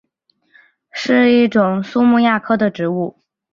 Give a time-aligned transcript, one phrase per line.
[0.91, 3.15] 是一种苏木亚科的植物。